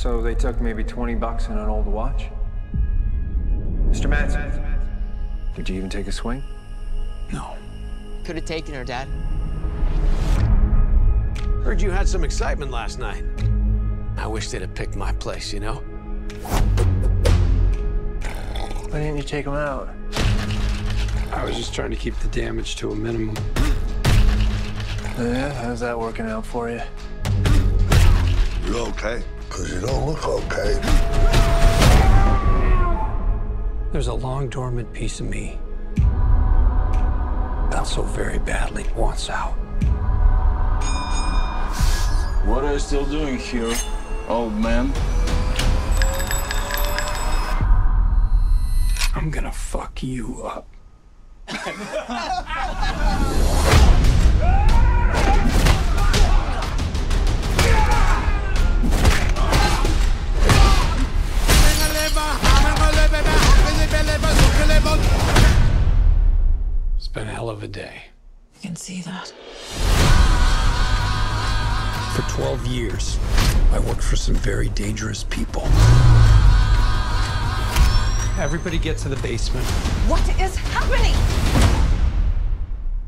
[0.00, 2.30] So they took maybe 20 bucks and an old watch?
[3.90, 4.08] Mr.
[4.08, 4.50] Manson,
[5.54, 6.42] did you even take a swing?
[7.30, 7.54] No.
[8.24, 9.06] Could have taken her, Dad.
[11.62, 13.24] Heard you had some excitement last night.
[14.16, 15.74] I wish they'd have picked my place, you know?
[18.88, 19.90] Why didn't you take him out?
[21.30, 23.36] I was just trying to keep the damage to a minimum.
[25.18, 26.80] Yeah, how's that working out for you?
[28.64, 29.22] You okay?
[29.60, 30.80] Because you don't look okay.
[33.92, 35.58] There's a long dormant piece of me
[37.70, 39.52] that so very badly wants out.
[42.46, 43.76] What are you still doing here,
[44.28, 44.94] old man?
[49.14, 50.68] I'm gonna fuck you up.
[66.96, 68.02] It's been a hell of a day.
[68.54, 69.32] You can see that.
[72.14, 73.18] For 12 years,
[73.72, 75.62] I worked for some very dangerous people.
[78.38, 79.66] Everybody get to the basement.
[80.08, 81.14] What is happening?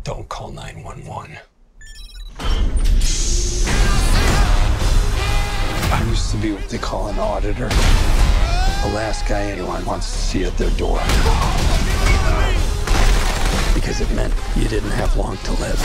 [0.04, 1.38] Don't call 911.
[5.92, 7.68] I used to be what they call an auditor.
[8.82, 10.98] The last guy anyone wants to see at their door.
[13.74, 15.78] Because it meant you didn't have long to live.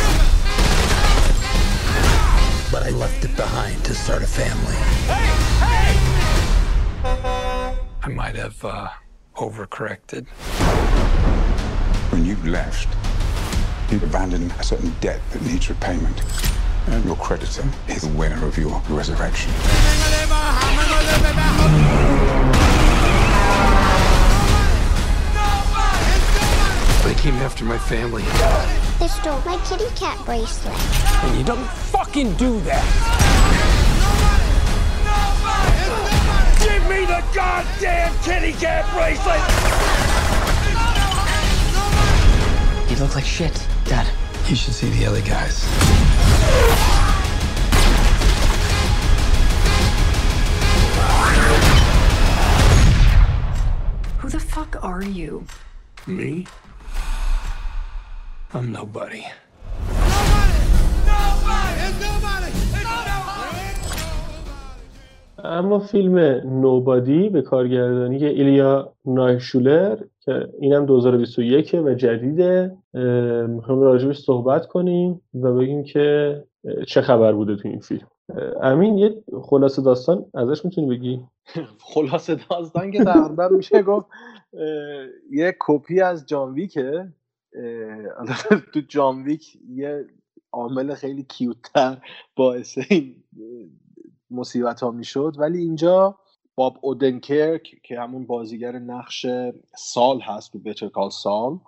[2.72, 4.76] But I left it behind to start a family.
[8.02, 8.90] I might have uh,
[9.36, 10.26] overcorrected.
[12.12, 12.90] When you left,
[13.92, 16.24] you abandoned a certain debt that needs repayment.
[16.88, 19.52] And your creditor is aware of your resurrection.
[27.18, 28.24] Came after my family.
[29.00, 30.76] They stole my kitty cat bracelet.
[31.24, 32.86] And you don't fucking do that.
[36.62, 39.42] Give me the goddamn kitty cat bracelet!
[42.90, 44.08] You look like shit, Dad.
[44.48, 45.66] You should see the other guys.
[54.20, 55.46] Who the fuck are you?
[56.06, 56.46] Me?
[58.54, 59.24] I'm nobody.
[65.44, 66.18] اما فیلم
[66.62, 72.78] نوبادی به کارگردانی ایلیا نایشولر که اینم 2021 و جدیده
[73.48, 76.44] می‌خوایم راجبش صحبت کنیم و بگیم که
[76.88, 78.08] چه خبر بوده تو این فیلم.
[78.62, 81.22] امین یه خلاصه داستان ازش می‌تونی بگی؟
[81.94, 84.08] خلاصه داستان که تقریبا میشه گفت
[85.32, 87.08] یه کپی از جان ویکه.
[88.74, 90.08] تو جان ویک یه
[90.52, 91.98] عامل خیلی کیوتتر
[92.36, 93.24] باعث این
[94.32, 95.36] مصیبت ها می‌شد.
[95.38, 96.18] ولی اینجا
[96.56, 99.26] باب اودنکرک که همون بازیگر نقش
[99.78, 101.60] سال هست تو بتر کال سال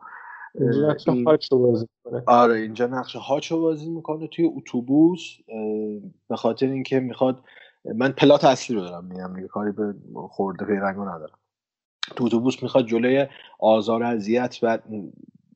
[0.56, 2.24] نقش بازی می‌کنه.
[2.28, 5.38] آره اینجا نقش هاچ رو بازی می‌کنه توی اتوبوس
[6.30, 7.44] به خاطر اینکه می‌خواد
[7.96, 9.94] من پلات اصلی رو دارم میگم دیگه کاری به
[10.30, 11.40] خورده پیرنگو ندارم.
[12.16, 13.28] تو اتوبوس می‌خواد جلوی
[13.60, 14.78] آزار اذیت و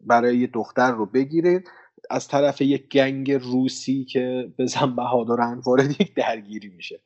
[0.07, 1.63] برای یه دختر رو بگیره
[2.09, 6.99] از طرف یک گنگ روسی که به زن بهادرن وارد یک درگیری میشه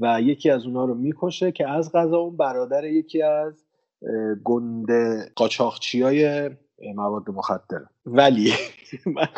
[0.00, 3.64] و یکی از اونها رو می‌کشه که از غذا اون برادر یکی از
[4.44, 6.50] گنده قاچاقچی های
[6.94, 7.80] مواد مخدر.
[8.06, 8.52] ولی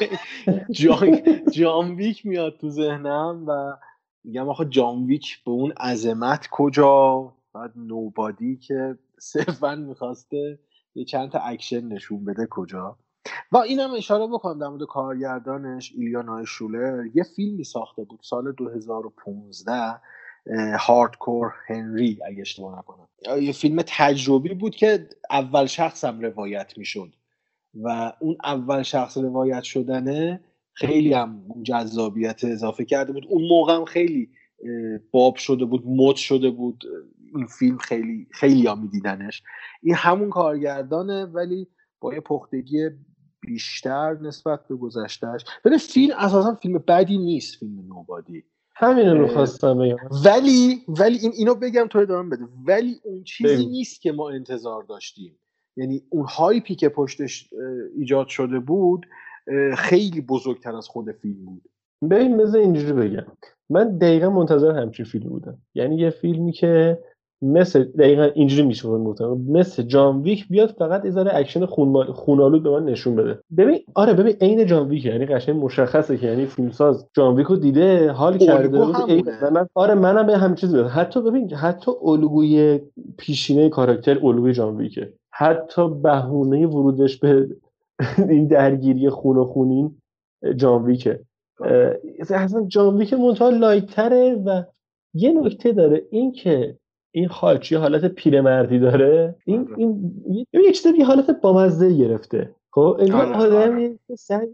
[0.70, 1.20] جان
[1.50, 3.76] جانویک میاد تو ذهنم و
[4.24, 8.98] میگم آخه جانویک به اون عظمت کجا؟ بعد نوبادی که
[9.32, 10.58] صرفا می‌خواسته
[10.94, 12.96] یه چند تا اکشن نشون بده کجا.
[13.52, 17.04] و اینم اشاره بکنم در مورد کارگردانش ایلیا نایشولر.
[17.14, 19.72] یه فیلمی ساخته بود سال 2015
[20.78, 23.08] Hardcore Henry اگه اشتباه نکنم.
[23.42, 27.14] یه فیلم تجربی بود که اول شخص هم روایت می‌شد.
[27.74, 30.40] و اون اول شخص روایت شدنه
[30.72, 33.26] خیلی هم جذابیت اضافه کرده بود.
[33.28, 34.30] اون موقع هم خیلی
[35.10, 36.84] باب شده بود مد شده بود.
[37.34, 39.42] این فیلم خیلی خیلی ها میدیدنش.
[39.82, 41.68] این همون کارگردانه ولی
[42.00, 42.90] با یه پختگی
[43.40, 48.44] بیشتر نسبت به گذشتهش ولی فیلم اساسا فیلم بدی نیست فیلم نوبادی.
[48.76, 49.96] همین رو خواستم بگم.
[50.24, 52.44] ولی ولی این اینو بگم تو ادامه بده.
[52.66, 53.66] ولی اون چیزی.
[53.66, 55.38] نیست که ما انتظار داشتیم.
[55.76, 57.50] یعنی اون هایپی که پشتش
[57.96, 59.06] ایجاد شده بود
[59.76, 61.62] خیلی بزرگتر از خود فیلم بود.
[62.10, 63.26] ببین مثل اینجوری بگم.
[63.70, 65.58] من دقیقا منتظر همچین فیلم بودم.
[65.74, 66.98] یعنی یه فیلمی که
[67.42, 72.62] مثل دقیقا اینجوری میشه گفتم مثل جان ویک بیاد فقط یه ذره اکشن خون خون‌آلود
[72.62, 73.38] به من نشون بده.
[73.56, 77.56] ببین آره ببین عین جان ویک یعنی قشنگ مشخصه که یعنی فیلمساز جان ویک رو
[77.56, 78.78] دیده حال کرده
[79.50, 82.80] من آره منم به همین چیز بیاد حتی ببین حتی الگوی
[83.18, 85.12] پیشینه کاراکتر الگوی جان ویکه.
[85.30, 87.48] حتی بهونه ورودش به
[88.28, 89.96] این درگیری خون و خونین
[90.56, 91.20] جان ویکه.
[92.30, 94.62] اصلا جان ویک منتها لایتره و
[95.14, 96.76] یه نکته داره این که
[97.12, 99.76] این خالچی حالت پیرمردی داره؟ این آره.
[99.78, 102.54] این یه چیز یه حالت بامزه گرفته.
[102.70, 103.98] خب انگار آره، آره.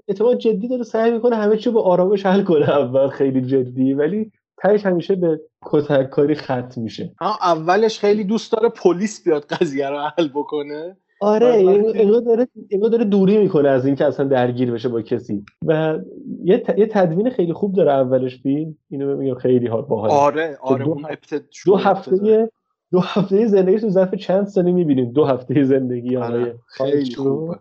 [0.08, 2.70] اعتماد جدی داره سعی می‌کنه همه چی با آرامش حل کنه.
[2.70, 7.12] اول خیلی جدی ولی تهش همیشه به کتککاری ختم میشه.
[7.42, 10.96] اولش خیلی دوست داره پلیس بیاد قضیه رو حل بکنه.
[11.26, 11.64] آره
[11.94, 12.46] انگار داره
[12.90, 15.44] داره دوری می‌کنه از اینکه اصلا درگیر بشه با کسی.
[15.66, 15.98] و
[16.44, 18.76] یه, یه تدوین خیلی خوب داره اولش فیلم.
[18.90, 20.96] اینو میگم خیلی حال باحال آره آره دو,
[21.66, 22.50] دو هفته
[22.92, 27.58] دو هفته زندگی تو ظرف چند سالی می‌بینیم؟ دو هفته زندگی آره خیلی خوبه.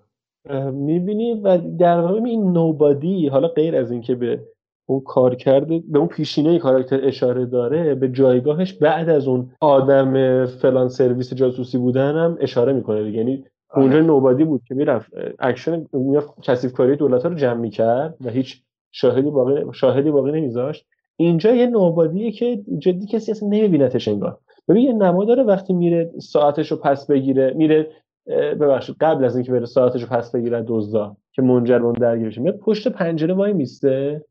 [0.71, 4.39] می‌بینیم و در واقع این نوبادی حالا غیر از اینکه به
[4.85, 10.45] اون کار کرده به اون پیشینه کاراکتر اشاره داره به جایگاهش بعد از اون آدم
[10.45, 13.17] فلان سرویس جاسوسی بودن هم اشاره می‌کنه دیگه.
[13.17, 13.43] یعنی
[13.75, 14.05] اونجا آره.
[14.05, 15.11] nobody بود که می‌رفت.
[15.39, 18.61] اکشن می‌رفت کثیف کاری دولت ها رو جمع می‌کرد و هیچ
[18.91, 20.85] شاهدی باقی شاهدی باقی نمیذاشت.
[21.17, 24.37] اینجا یه nobody ه که جدی کسی اصلا نمیبینتش انگار.
[24.67, 27.87] ببین یه نما داره وقتی میره ساعتش رو پس بگیره میره
[28.27, 32.57] ببخشید قبل از اینکه بره ساعتش رو پس بگیره دزدا که منجر به اون میاد
[32.57, 34.25] پشت پنجره وای میسته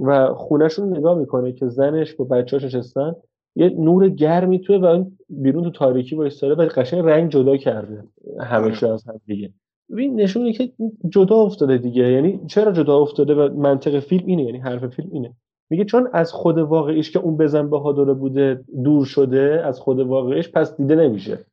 [0.00, 3.14] و خونهشون نگاه می‌کنه که زنش با بچه‌هاش نشستن
[3.56, 8.04] یه نور گرمی توئه و بیرون تو تاریکی وایساده و قشنگ رنگ جدا کرده.
[8.40, 8.92] همه آره.
[8.92, 9.52] از هم دیگه.
[9.90, 10.72] ببین نشونه که
[11.08, 12.12] جدا افتاده دیگه.
[12.12, 15.34] یعنی چرا جدا افتاده و منطق فیلم اینه؟ یعنی حرف فیلم اینه.
[15.70, 20.50] میگه چون از خود واقعیش که اون بزن بهادره بوده دور شده از خود واقعیش
[20.52, 21.44] پس دیده نمیشه.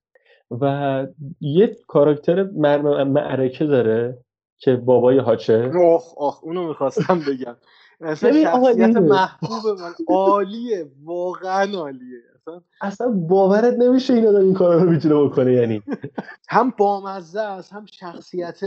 [0.61, 1.07] و
[1.41, 4.17] یه کاراکتر معرکه داره
[4.57, 5.71] که بابای هاچه.
[5.73, 7.55] اوه اوه اونو می‌خواستم بگم.
[8.01, 12.21] اصلا شخصیت محبوب من عالیه واقعا عالیه.
[12.47, 15.81] اصلا اصلا باورت نمیشه این آدم این کارا رو می‌تونه بکنه یعنی.
[16.49, 18.59] هم بامزه است هم شخصیت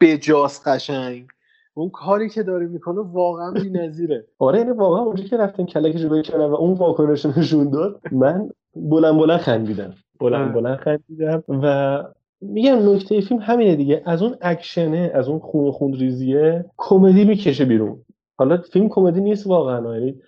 [0.00, 1.26] بجاست قشنگ.
[1.74, 4.26] اون کاری که داره می‌کنه واقعا بی‌نظیره.
[4.38, 8.50] آره یعنی واقعا اونجا که رفتن کلکش رو کردن و اون واکنش نشون داد من
[8.76, 9.94] بلند بلند خندیدم.
[10.20, 12.04] بلند بلند خندیدم و
[12.40, 14.02] میگم نکته فیلم همینه دیگه.
[14.06, 18.04] از اون اکشنه از اون خون خون ریزیه کمدی می‌کشه بیرون.
[18.38, 20.20] حالا فیلم کمدی نیست واقعا یعنی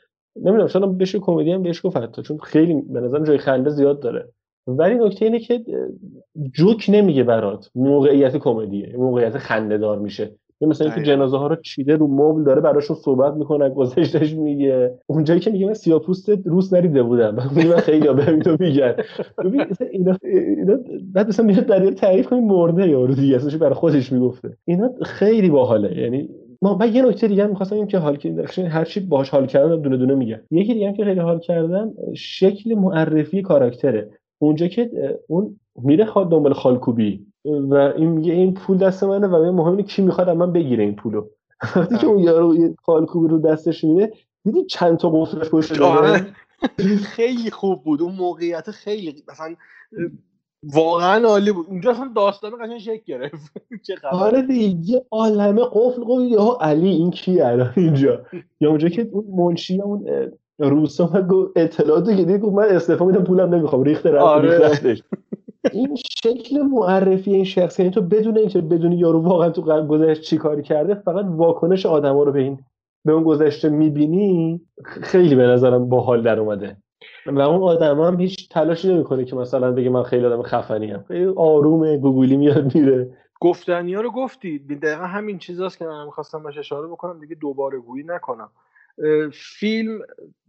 [0.43, 4.00] نمی‌دونم شاید بشه کمدی هم بهش گفت حتی چون خیلی به نظر جای خنده زیاد
[4.00, 4.29] داره.
[4.67, 5.65] ولی نکته اینه که
[6.53, 10.31] جوک نمیگه برات موقعیت کمدیه موقعیت خنده دار میشه
[10.61, 14.99] مثلا اینکه جنازه ها رو چیده رو مبل داره براشون صحبت می‌کنه گذشتش میگه.
[15.06, 17.35] اونجایی که میگه من سیاپوست روس نریده بودم.
[17.35, 18.94] من خیلی به اینو میگن.
[19.44, 20.79] ببین اینا اینا
[21.15, 24.56] بعد مثلا میاد در تعریف کنیم مرده یارو دیگه اصلا برای خودش می‌گفته.
[24.65, 26.03] اینا خیلی باحاله.
[26.03, 26.29] یعنی
[26.62, 29.81] ما بعد یه نکته دیگه هم می‌خواستم که حال کردن هر چی باهاش حال کردن
[29.81, 34.11] دونه دونه میگم یکی دیگه هم که خیلی حال کردن شکل معرفی کاراکتره.
[34.38, 34.91] اونجا که
[35.29, 39.82] اون میره خواد دنبال خالکوبی و این میگه این پول دست منه و مهم اینه
[39.82, 41.26] کی می‌خواد من بگیره این پولو.
[41.76, 44.12] وقتی که اون یارو خالکوبی رو دستش میده
[44.44, 46.26] دیدی چند تا قفلش پشت داره؟
[47.16, 48.02] خیلی خوب بود.
[48.02, 49.54] اون موقعیت خیلی مثلا
[50.63, 51.67] واقعا عالی بود.
[51.69, 53.53] اونجا اصلا داستان قشنگ شکل گرفت.
[54.13, 58.23] آره دیگه عالمه قفل قفل یا علی این کی الان اینجا؟
[58.61, 60.07] یا اونجا که اون منشی اون
[60.59, 64.71] روسا من اطلاعاتو که گفت من استعفا میدم پولم نمی‌خوام ریخت رفت آره.
[65.73, 70.37] این شکل معرفی این شخص یعنی تو بدون اینکه بدون یارو واقعا تو گذشته چی
[70.37, 72.59] کاری کرده فقط واکنش آدما رو به این
[73.05, 76.77] به اون گذشته می‌بینی خیلی به نظرم باحال در اومده
[77.26, 81.04] و اون آدم هم هیچ تلاشی نمی‌کنه که مثلا بگه من خیلی آدم خفنی هم
[81.09, 83.16] خیلی آرومه گوگولی میاد میره.
[83.40, 84.59] گفتنی ها رو گفتی.
[84.59, 87.21] دقیقا همین چیزاست که من می‌خواستم باشه اشاره بکنم.
[87.21, 88.49] دیگه دوباره گویی نکنم.
[89.33, 89.99] فیلم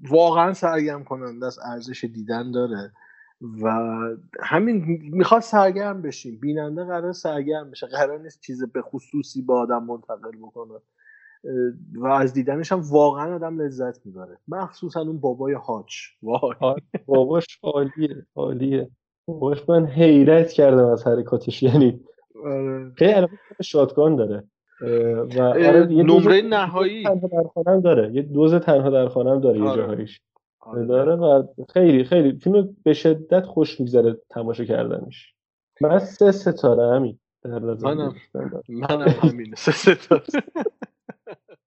[0.09, 2.91] واقعا سرگرم کننده از ارزش دیدن داره.
[3.63, 3.69] و
[4.39, 6.39] همین می‌خواد سرگرم بشیم.
[6.41, 7.87] بیننده قرار سرگرم بشه.
[7.87, 10.79] قرار نیست چیز به خصوصی با آدم منتقل بکنه.
[11.95, 14.37] و از دیدنش هم واقعا آدم لذت می‌بره.
[14.47, 15.93] مخصوصا اون بابای هاچ
[17.05, 18.89] باباش عالیه عالیه.
[19.27, 21.63] باباش من حیرت کردم از حرکاتش.
[21.63, 21.99] یعنی
[22.45, 22.91] آره.
[22.95, 23.27] خیلی
[23.61, 24.43] شاتگان داره.
[25.37, 27.03] و آره یه نمره نهایی.
[27.03, 28.13] تنها در خانم داره.
[28.13, 29.81] یه دوز تنها در خانم داره یه آره.
[29.81, 30.21] جاهایش
[30.59, 30.85] آره.
[30.85, 35.33] داره و خیلی خیلی فیلم به شدت خوش میگذره تماشا کردنش.
[35.81, 38.15] من سه ستاره همین منم.
[38.69, 40.23] منم همین سه ستاره.